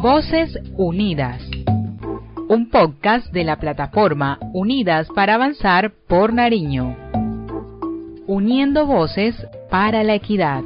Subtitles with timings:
[0.00, 1.42] Voces Unidas.
[2.50, 6.94] Un podcast de la plataforma Unidas para Avanzar por Nariño.
[8.26, 9.34] Uniendo voces
[9.70, 10.62] para la equidad.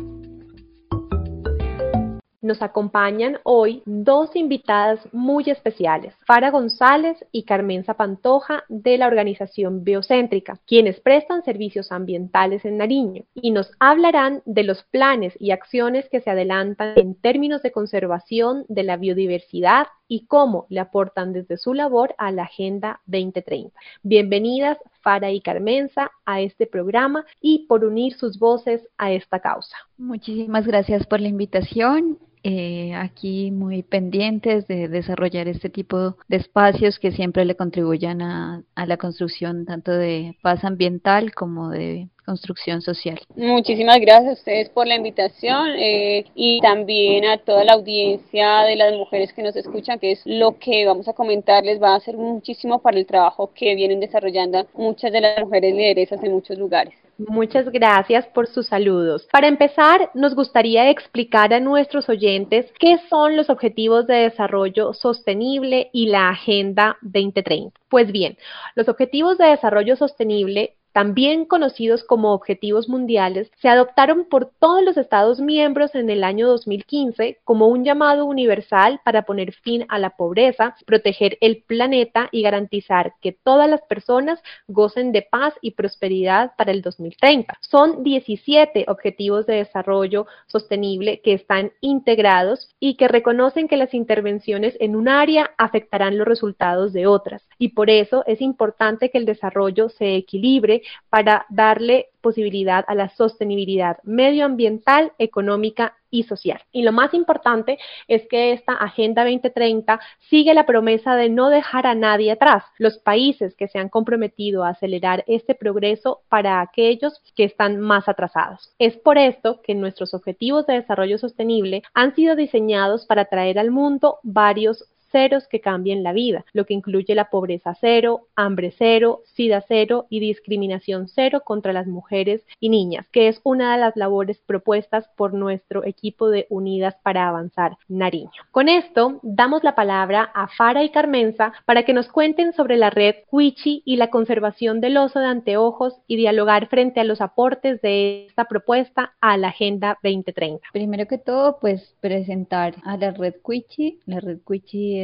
[2.51, 9.85] Nos acompañan hoy dos invitadas muy especiales, Fara González y Carmenza Pantoja de la organización
[9.85, 16.09] Biocéntrica, quienes prestan servicios ambientales en Nariño y nos hablarán de los planes y acciones
[16.09, 21.57] que se adelantan en términos de conservación de la biodiversidad y cómo le aportan desde
[21.57, 23.73] su labor a la Agenda 2030.
[24.03, 29.77] Bienvenidas Fara y Carmenza a este programa y por unir sus voces a esta causa.
[29.97, 36.99] Muchísimas gracias por la invitación eh, aquí muy pendientes de desarrollar este tipo de espacios
[36.99, 42.83] que siempre le contribuyan a, a la construcción tanto de paz ambiental como de construcción
[42.83, 43.21] social.
[43.37, 48.77] Muchísimas gracias a ustedes por la invitación eh, y también a toda la audiencia de
[48.77, 52.17] las mujeres que nos escuchan, que es lo que vamos a comentarles, va a ser
[52.17, 56.95] muchísimo para el trabajo que vienen desarrollando muchas de las mujeres lideresas en muchos lugares.
[57.29, 59.29] Muchas gracias por sus saludos.
[59.31, 65.91] Para empezar, nos gustaría explicar a nuestros oyentes qué son los Objetivos de Desarrollo Sostenible
[65.93, 67.79] y la Agenda 2030.
[67.91, 68.39] Pues bien,
[68.75, 74.97] los Objetivos de Desarrollo Sostenible también conocidos como Objetivos Mundiales, se adoptaron por todos los
[74.97, 80.11] Estados miembros en el año 2015 como un llamado universal para poner fin a la
[80.11, 86.53] pobreza, proteger el planeta y garantizar que todas las personas gocen de paz y prosperidad
[86.57, 87.59] para el 2030.
[87.61, 94.77] Son 17 Objetivos de Desarrollo Sostenible que están integrados y que reconocen que las intervenciones
[94.81, 97.43] en un área afectarán los resultados de otras.
[97.59, 103.09] Y por eso es importante que el desarrollo se equilibre para darle posibilidad a la
[103.09, 106.61] sostenibilidad medioambiental, económica y social.
[106.73, 107.79] Y lo más importante
[108.09, 112.65] es que esta Agenda 2030 sigue la promesa de no dejar a nadie atrás.
[112.79, 118.09] Los países que se han comprometido a acelerar este progreso para aquellos que están más
[118.09, 118.75] atrasados.
[118.79, 123.71] Es por esto que nuestros objetivos de desarrollo sostenible han sido diseñados para traer al
[123.71, 129.23] mundo varios ceros que cambien la vida, lo que incluye la pobreza cero, hambre cero,
[129.25, 133.97] sida cero y discriminación cero contra las mujeres y niñas, que es una de las
[133.97, 138.31] labores propuestas por nuestro equipo de Unidas para Avanzar Nariño.
[138.51, 142.91] Con esto, damos la palabra a Fara y Carmenza para que nos cuenten sobre la
[142.91, 147.81] red Cuichi y la conservación del oso de anteojos y dialogar frente a los aportes
[147.83, 150.69] de esta propuesta a la Agenda 2030.
[150.73, 154.01] Primero que todo, pues presentar a la red Cuichi.
[154.07, 154.39] La red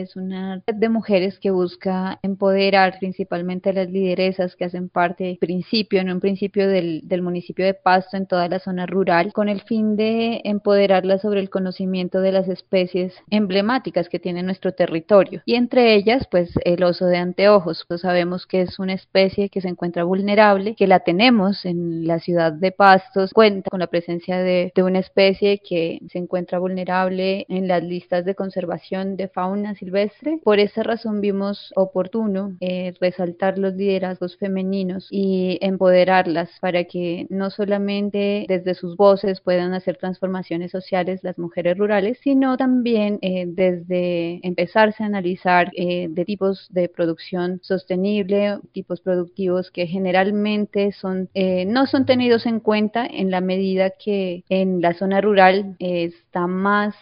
[0.03, 5.39] Es una red de mujeres que busca empoderar principalmente a las lideresas que hacen parte,
[5.41, 9.49] principio, en un principio del, del municipio de Pasto en toda la zona rural, con
[9.49, 15.41] el fin de empoderarlas sobre el conocimiento de las especies emblemáticas que tiene nuestro territorio.
[15.47, 17.87] Y entre ellas, pues el oso de anteojos.
[17.89, 22.19] Pues sabemos que es una especie que se encuentra vulnerable, que la tenemos en la
[22.19, 27.47] ciudad de Pastos, cuenta con la presencia de, de una especie que se encuentra vulnerable
[27.49, 30.41] en las listas de conservación de fauna silvestre.
[30.43, 37.51] Por esa razón vimos oportuno eh, resaltar los liderazgos femeninos y empoderarlas para que no
[37.51, 44.41] solamente desde sus voces puedan hacer transformaciones sociales las mujeres rurales, sino también eh, desde
[44.43, 51.29] empezarse a analizar eh, de tipos de producción sostenible, tipos productivos que generalmente son
[51.67, 56.95] no son tenidos en cuenta en la medida que en la zona rural está más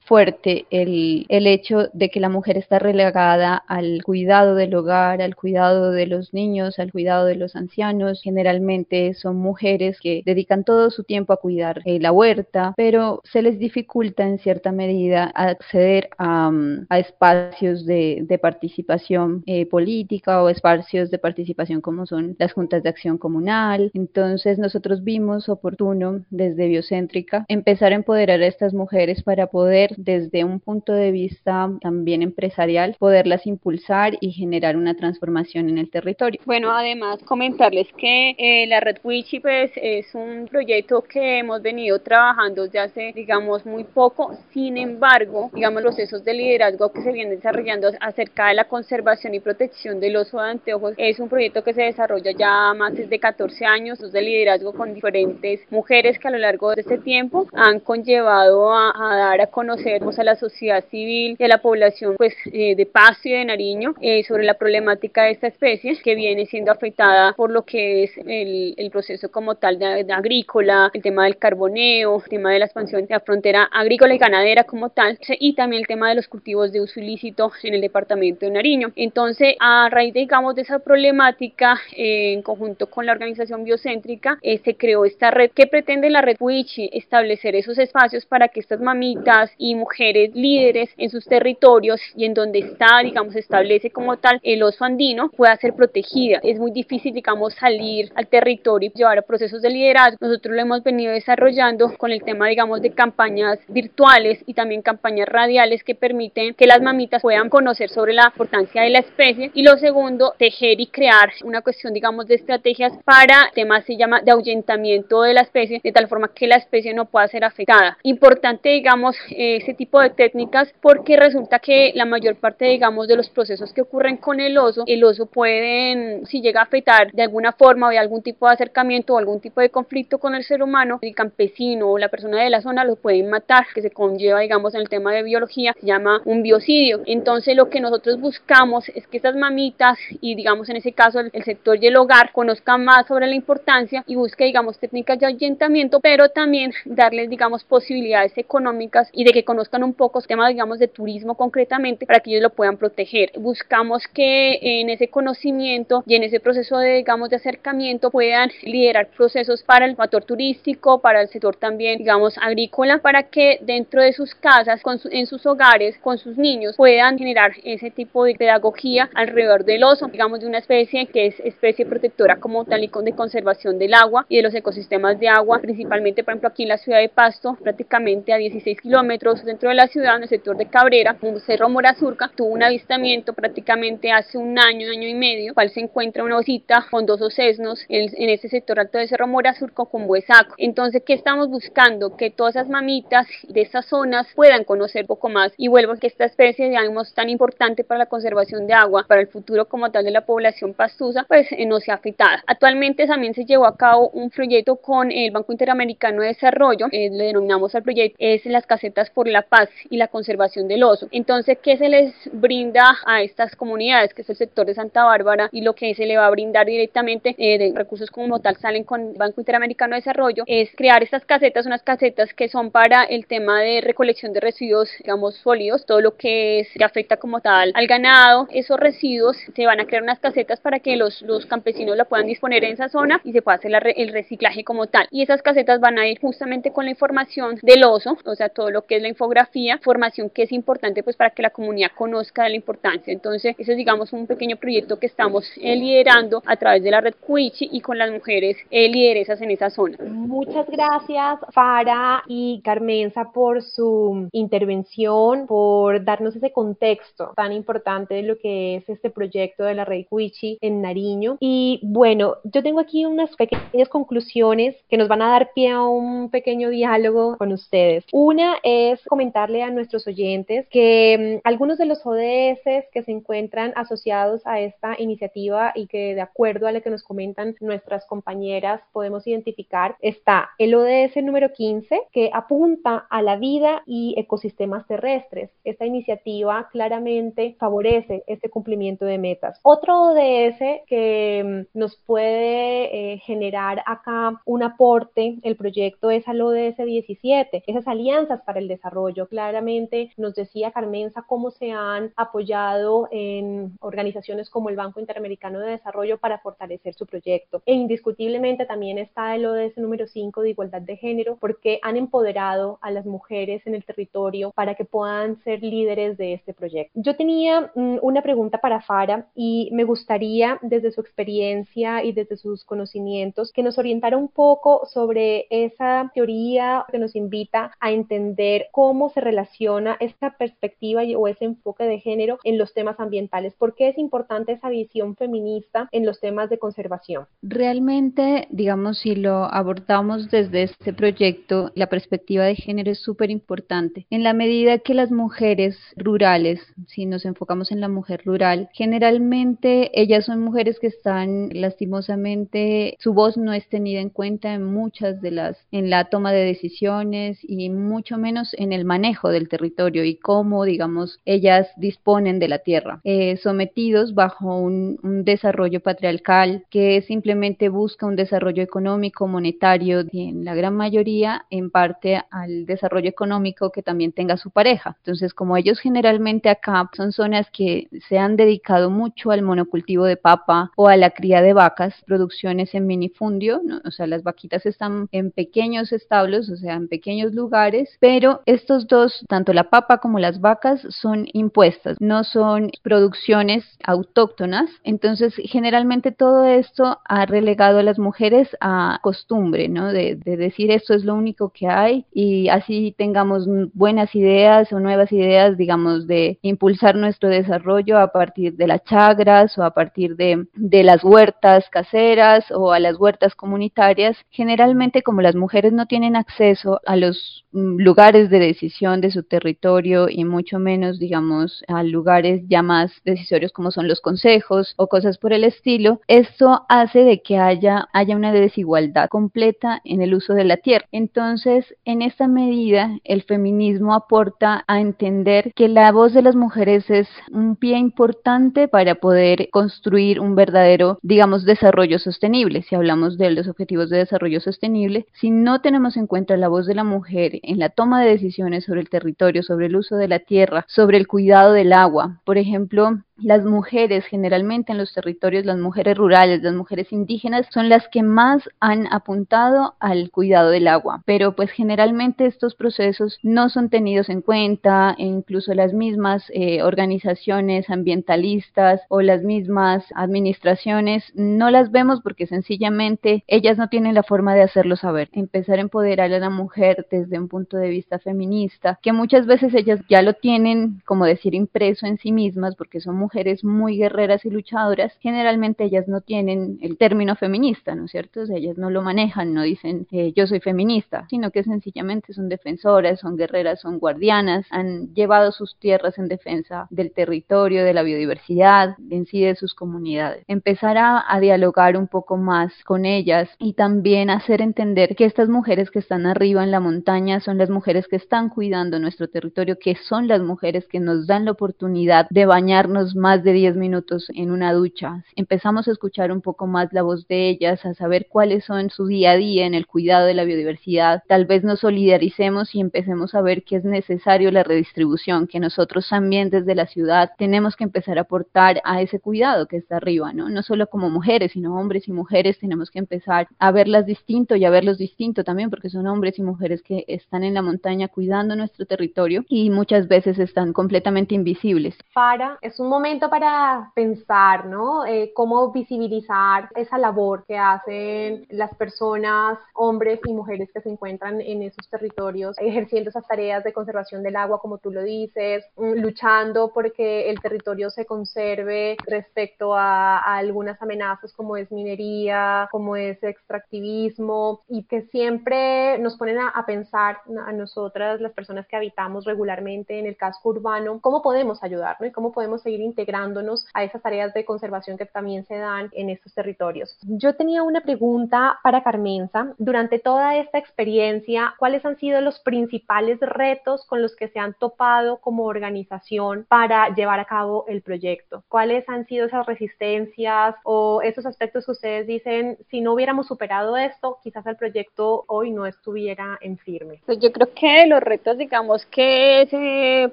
[0.00, 5.36] fuerte el, el hecho de que la mujer está relegada al cuidado del hogar, al
[5.36, 8.22] cuidado de los niños, al cuidado de los ancianos.
[8.22, 13.42] Generalmente son mujeres que dedican todo su tiempo a cuidar eh, la huerta, pero se
[13.42, 21.10] les dificulta en cierta medida acceder a, mm, espacios de, participación eh, política o espacios
[21.10, 23.90] de participación como son las juntas de acción comunal.
[23.92, 30.44] Entonces nosotros vimos oportuno desde Biocéntrica empezar a empoderar a estas mujeres para poder desde
[30.44, 36.40] un punto de vista también empresarial, poderlas impulsar y generar una transformación en el territorio.
[36.44, 42.00] Bueno, además comentarles que eh, la Red Wichi pues, es un proyecto que hemos venido
[42.00, 44.36] trabajando desde hace, digamos, muy poco.
[44.52, 49.34] Sin embargo, digamos, los procesos de liderazgo que se vienen desarrollando acerca de la conservación
[49.34, 53.18] y protección del oso de anteojos es un proyecto que se desarrolla ya más de
[53.18, 57.80] 14 años de liderazgo con diferentes mujeres que a lo largo de este tiempo han
[57.80, 62.34] conllevado a, a dar a conocer a la sociedad civil y a la población Pues,
[62.52, 66.46] eh, de Pasto y de Nariño eh, sobre la problemática de esta especie que viene
[66.46, 71.24] siendo afectada por lo que es el, el proceso como tal de, agrícola, el tema
[71.24, 75.18] del carboneo, el tema de la expansión de la frontera agrícola y ganadera como tal,
[75.38, 78.92] y también el tema de los cultivos de uso ilícito en el departamento de Nariño.
[78.96, 84.38] Entonces, a raíz, de, digamos, de esa problemática, eh, en conjunto con la organización biocéntrica,
[84.42, 88.60] eh, se creó esta red que pretende la red Wichi establecer esos espacios para que
[88.60, 94.16] estas mamitas y mujeres líderes en sus territorios y en donde está, digamos, establece como
[94.16, 96.40] tal el oso andino pueda ser protegida.
[96.42, 100.18] Es muy difícil, digamos, salir al territorio y llevar procesos de liderazgo.
[100.20, 105.28] Nosotros lo hemos venido desarrollando con el tema, digamos, de campañas virtuales y también campañas
[105.28, 109.50] radiales que permiten que las mamitas puedan conocer sobre la importancia de la especie.
[109.54, 113.96] Y lo segundo, tejer y crear una cuestión, digamos, de estrategias para, el tema se
[113.96, 117.44] llama de ahuyentamiento de la especie, de tal forma que la especie no pueda ser
[117.44, 117.98] afectada.
[118.02, 123.30] Importante, digamos, ese tipo de técnicas porque resulta que la mayor parte, digamos, de los
[123.30, 127.52] procesos que ocurren con el oso, el oso pueden, si llega a afectar de alguna
[127.52, 130.62] forma o de algún tipo de acercamiento o algún tipo de conflicto con el ser
[130.62, 134.40] humano, el campesino o la persona de la zona lo pueden matar, que se conlleva,
[134.40, 137.00] digamos, en el tema de biología, se llama un biocidio.
[137.06, 141.30] Entonces, lo que nosotros buscamos es que estas mamitas y, digamos, en ese caso, el,
[141.44, 146.00] sector y el hogar conozcan más sobre la importancia y busque, digamos, técnicas de ahuyentamiento,
[146.00, 150.78] pero también darles, digamos, posibilidades económicas y de que conozcan un poco el tema, digamos,
[150.78, 151.36] de turismo
[151.70, 153.30] concretamente para que ellos lo puedan proteger.
[153.38, 159.08] Buscamos que en ese conocimiento y en ese proceso de, digamos, de acercamiento puedan liderar
[159.16, 164.12] procesos para el factor turístico, para el sector también, digamos, agrícola, para que dentro de
[164.12, 169.08] sus casas, con en sus hogares, con sus niños, puedan generar ese tipo de pedagogía
[169.14, 173.04] alrededor del oso, digamos, de una especie que es especie protectora como tal y con
[173.04, 176.70] de conservación del agua y de los ecosistemas de agua, principalmente, por ejemplo, aquí en
[176.70, 180.56] la ciudad de Pasto, prácticamente a 16 kilómetros dentro de la ciudad, en el sector
[180.56, 185.52] de Cabrera, un cerro Morazurca, tuvo un avistamiento prácticamente hace un año, año y medio,
[185.52, 189.26] cual se encuentra una osita con dos osesnos en, en ese sector alto de Cerro
[189.26, 190.54] Mora Surco con Buesaco.
[190.56, 192.16] Entonces, ¿qué estamos buscando?
[192.16, 196.24] Que todas esas mamitas de esas zonas puedan conocer poco más y vuelvan que esta
[196.24, 200.12] especie, digamos, tan importante para la conservación de agua, para el futuro como tal de
[200.12, 202.42] la población pastusa, pues eh, no sea afectada.
[202.46, 207.10] Actualmente también se llevó a cabo un proyecto con el Banco Interamericano de Desarrollo, eh,
[207.10, 211.06] le denominamos al proyecto, es las casetas por la paz y la conservación del oso.
[211.10, 215.48] Entonces, ¿qué se les brinda a estas comunidades, que es el sector de Santa Bárbara,
[215.52, 218.84] y lo que se le va a brindar directamente eh, de recursos como tal salen
[218.84, 223.04] con el Banco Interamericano de Desarrollo es crear estas casetas, unas casetas que son para
[223.04, 227.72] el tema de recolección de residuos, digamos, sólidos, todo lo que, que afecta como tal
[227.74, 232.04] al ganado, esos residuos se van a crear unas casetas para que los campesinos la
[232.04, 235.06] puedan disponer en esa zona y se pueda hacer el reciclaje como tal.
[235.10, 238.70] Y esas casetas van a ir justamente con la información del oso, o sea, todo
[238.70, 242.44] lo que es la infografía, formación que es importante pues para que la comunidad conozca
[242.44, 243.12] de la importancia.
[243.12, 247.00] Entonces, eso es digamos un pequeño proyecto que estamos eh, liderando a través de la
[247.00, 249.96] red Cuichi y con las mujeres eh, lideresas en esa zona.
[250.08, 258.22] Muchas gracias, Fara y Carmenza, por su intervención, por darnos ese contexto tan importante de
[258.22, 261.36] lo que es este proyecto de la Red Cuichi en Nariño.
[261.40, 265.82] Y bueno, yo tengo aquí unas pequeñas conclusiones que nos van a dar pie a
[265.82, 268.04] un pequeño diálogo con ustedes.
[268.12, 274.46] Una es comentarle a nuestros oyentes que algunos de los ODS que se encuentran asociados
[274.46, 279.26] a esta iniciativa y que de acuerdo a lo que nos comentan nuestras compañeras podemos
[279.26, 285.50] identificar está el ODS número 15 que apunta a la vida y ecosistemas terrestres.
[285.64, 289.60] Esta iniciativa claramente favorece este cumplimiento de metas.
[289.62, 296.40] Otro ODS que mm, nos puede eh, generar acá un aporte, el proyecto es al
[296.40, 299.28] ODS 17, esas alianzas para el desarrollo.
[299.28, 305.70] Claramente nos decía Carmenza cómo se han apoyado en organizaciones como el Banco Interamericano de
[305.70, 307.62] Desarrollo para fortalecer su proyecto.
[307.66, 312.78] E indiscutiblemente también está el ODS número 5 de igualdad de género porque han empoderado
[312.82, 316.92] a las mujeres en el territorio para que puedan ser líderes de este proyecto.
[316.94, 322.36] Yo tenía mm, una pregunta para Fara y me gustaría desde su experiencia y desde
[322.36, 328.68] sus conocimientos que nos orientara un poco sobre esa teoría que nos invita a entender
[328.72, 333.54] cómo se relaciona esta perspectiva o ese enfoque de género en los temas ambientales.
[333.54, 337.26] ¿Por qué es importante esa visión feminista en los temas de conservación?
[337.42, 344.06] Realmente, digamos, si lo abordamos desde este proyecto, la perspectiva de género es súper importante.
[344.10, 349.90] En la medida que las mujeres rurales, si nos enfocamos en la mujer rural, generalmente
[350.00, 355.20] ellas son mujeres que están lastimosamente, su voz no es tenida en cuenta en muchas
[355.20, 360.04] de las, en la toma de decisiones y mucho menos en el manejo del territorio
[360.04, 366.64] y cómo, digamos, digamos, ellas disponen de la tierra, eh, sometidos bajo un, desarrollo patriarcal
[366.70, 372.64] que simplemente busca un desarrollo económico, monetario, y en la gran mayoría en parte al
[372.66, 374.96] desarrollo económico que también tenga su pareja.
[374.98, 380.16] Entonces, como ellos generalmente acá son zonas que se han dedicado mucho al monocultivo de
[380.16, 385.08] papa o a la cría de vacas, producciones en minifundio, o sea, las vaquitas están
[385.12, 390.18] en pequeños establos, o sea, en pequeños lugares, pero estos dos, tanto la papa como
[390.18, 394.70] las vacas, son impuestas, no son producciones autóctonas.
[394.84, 399.92] Entonces, generalmente todo esto ha relegado a las mujeres a costumbre, ¿no?
[399.92, 404.80] De, de decir esto es lo único que hay y así tengamos buenas ideas o
[404.80, 410.16] nuevas ideas, digamos, de impulsar nuestro desarrollo a partir de las chagras o a partir
[410.16, 414.16] de, de las huertas caseras o a las huertas comunitarias.
[414.30, 419.22] Generalmente, como las mujeres no tienen acceso a los mm, lugares de decisión de su
[419.22, 424.86] territorio y mucho menos, digamos, a lugares ya más decisorios como son los consejos o
[424.86, 430.14] cosas por el estilo, esto hace de que haya, haya una desigualdad completa en el
[430.14, 430.86] uso de la tierra.
[430.92, 436.88] Entonces, en esta medida, el feminismo aporta a entender que la voz de las mujeres
[436.88, 442.62] es un pie importante para poder construir un verdadero, digamos, desarrollo sostenible.
[442.62, 446.66] Si hablamos de los objetivos de desarrollo sostenible, si no tenemos en cuenta la voz
[446.66, 450.08] de la mujer en la toma de decisiones sobre el territorio, sobre el uso de
[450.08, 455.44] la tierra, sobre el cuidado del agua, por ejemplo, las mujeres generalmente en los territorios,
[455.44, 460.68] las mujeres rurales, las mujeres indígenas, son las que más han apuntado al cuidado del
[460.68, 461.02] agua.
[461.04, 466.62] Pero pues generalmente estos procesos no son tenidos en cuenta e incluso las mismas eh,
[466.62, 474.02] organizaciones ambientalistas o las mismas administraciones no las vemos porque sencillamente ellas no tienen la
[474.02, 475.08] forma de hacerlo saber.
[475.12, 479.54] Empezar a empoderar a la mujer desde un punto de vista feminista, que muchas veces
[479.54, 483.76] ellas ya lo tienen, como decir, impreso en sí mismas porque son mujeres mujeres muy
[483.76, 488.22] guerreras y luchadoras, generalmente ellas no tienen el término feminista, ¿no es cierto?
[488.32, 493.00] ellas no lo manejan, no dicen eh, yo soy feminista, sino que sencillamente son defensoras,
[493.00, 498.76] son guerreras, son guardianas, han llevado sus tierras en defensa del territorio, de la biodiversidad,
[498.90, 500.24] en sí de sus comunidades.
[500.28, 505.28] Empezar a, a dialogar un poco más con ellas y también hacer entender que estas
[505.28, 509.58] mujeres que están arriba en la montaña son las mujeres que están cuidando nuestro territorio,
[509.58, 514.10] que son las mujeres que nos dan la oportunidad de bañarnos más de 10 minutos
[514.14, 515.02] en una ducha.
[515.16, 518.86] Empezamos a escuchar un poco más la voz de ellas, a saber cuáles son su
[518.86, 521.02] día a día en el cuidado de la biodiversidad.
[521.08, 525.88] Tal vez nos solidaricemos y empecemos a ver que es necesario la redistribución, que nosotros
[525.88, 530.12] también desde la ciudad tenemos que empezar a aportar a ese cuidado que está arriba,
[530.12, 530.28] ¿no?
[530.28, 534.44] No solo como mujeres, sino hombres y mujeres tenemos que empezar a verlas distinto y
[534.44, 538.36] a verlos distinto también, porque son hombres y mujeres que están en la montaña cuidando
[538.36, 541.74] nuestro territorio y muchas veces están completamente invisibles.
[541.94, 542.79] Para, es un momento
[543.10, 544.86] para pensar, ¿no?
[544.86, 551.20] Eh, cómo visibilizar esa labor que hacen las personas, hombres y mujeres que se encuentran
[551.20, 555.80] en esos territorios, ejerciendo esas tareas de conservación del agua, como tú lo dices, mm,
[555.80, 563.02] luchando porque el territorio se conserve respecto a, algunas amenazas como es minería, como es
[563.02, 569.04] extractivismo, y que siempre nos ponen a, a pensar a nosotras, las personas que habitamos
[569.04, 571.86] regularmente en el casco urbano, cómo podemos ayudar, ¿no?
[571.86, 575.90] Y cómo podemos seguir integrándonos a esas tareas de conservación que también se dan en
[575.90, 576.76] estos territorios.
[576.82, 579.34] Yo tenía una pregunta para Carmenza.
[579.38, 584.34] Durante toda esta experiencia, ¿cuáles han sido los principales retos con los que se han
[584.34, 588.22] topado como organización para llevar a cabo el proyecto?
[588.28, 593.56] ¿Cuáles han sido esas resistencias o esos aspectos que ustedes dicen, si no hubiéramos superado
[593.56, 596.80] esto, quizás el proyecto hoy no estuviera en firme?
[596.86, 599.92] Pues yo creo que los retos, digamos, que se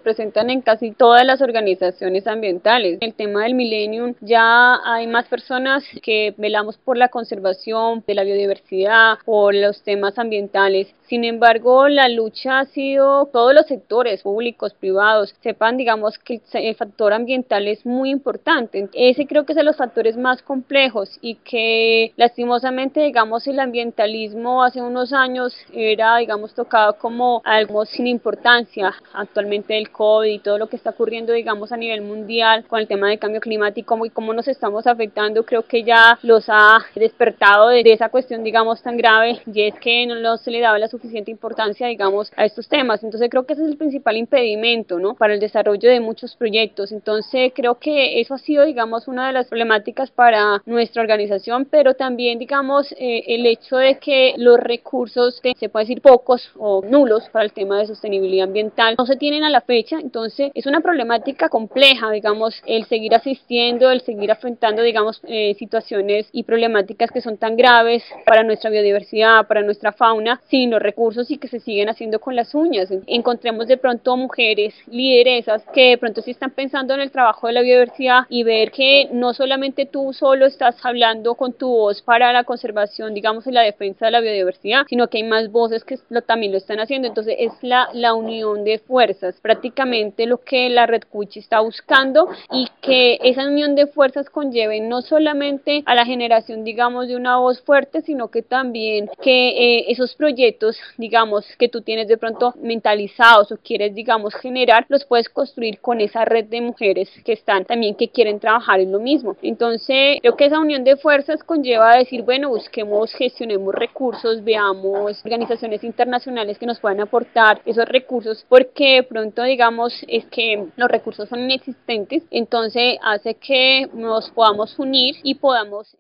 [0.04, 5.86] presentan en casi todas las organizaciones ambientales el tema del millennium ya hay más personas
[6.02, 10.94] que velamos por la conservación de la biodiversidad, por los temas ambientales.
[11.08, 16.76] Sin embargo, la lucha ha sido todos los sectores públicos, privados, sepan, digamos, que el
[16.76, 18.90] factor ambiental es muy importante.
[18.94, 24.64] Ese creo que es de los factores más complejos y que lastimosamente, digamos, el ambientalismo
[24.64, 28.94] hace unos años era, digamos, tocado como algo sin importancia.
[29.14, 32.88] Actualmente el COVID y todo lo que está ocurriendo, digamos, a nivel mundial con el
[32.88, 37.70] tema del cambio climático y cómo nos estamos afectando, creo que ya los ha despertado
[37.70, 41.32] de, esa cuestión, digamos, tan grave y es que no, se le daba la suficiente
[41.32, 43.04] importancia, digamos, a estos temas.
[43.04, 45.16] Entonces creo que ese es el principal impedimento, ¿no?
[45.16, 46.92] Para el desarrollo de muchos proyectos.
[46.92, 51.94] Entonces creo que eso ha sido, digamos, una de las problemáticas para nuestra organización, pero
[51.94, 57.30] también, digamos, eh, el hecho de que los recursos, se puede decir pocos o nulos
[57.32, 59.98] para el tema de sostenibilidad ambiental, no se tienen a la fecha.
[60.00, 66.30] Entonces es una problemática compleja, digamos, el seguir asistiendo, el seguir afrontando, digamos, eh, situaciones
[66.32, 71.30] y problemáticas que son tan graves para nuestra biodiversidad, para nuestra fauna, sin los recursos
[71.32, 72.90] y que se siguen haciendo con las uñas.
[73.08, 77.54] Encontremos de pronto mujeres lideresas que de pronto sí están pensando en el trabajo de
[77.54, 82.34] la biodiversidad y ver que no solamente tú solo estás hablando con tu voz para
[82.34, 85.98] la conservación, digamos, y la defensa de la biodiversidad, sino que hay más voces que
[86.26, 87.08] también lo están haciendo.
[87.08, 92.28] Entonces es la, la unión de fuerzas, prácticamente lo que la Red Cuchi está buscando
[92.52, 97.38] y que esa unión de fuerzas conlleve no solamente a la generación, digamos, de una
[97.38, 102.54] voz fuerte, sino que también que eh, esos proyectos, digamos, que tú tienes de pronto
[102.62, 107.66] mentalizados o quieres, digamos, generar, los puedes construir con esa red de mujeres que están
[107.66, 109.36] también que quieren trabajar en lo mismo.
[109.42, 115.22] Entonces, creo que esa unión de fuerzas conlleva a decir, bueno, busquemos, gestionemos recursos, veamos
[115.24, 121.30] organizaciones internacionales que nos puedan aportar esos recursos, porque pronto, digamos, es que los recursos
[121.30, 125.96] son inexistentes, entonces hace que nos podamos unir y podamos...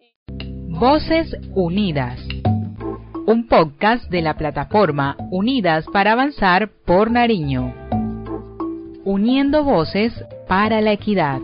[0.79, 2.19] Voces Unidas.
[3.25, 7.73] Un podcast de la plataforma Unidas para Avanzar por Nariño.
[9.03, 10.13] Uniendo voces
[10.47, 11.39] para la equidad.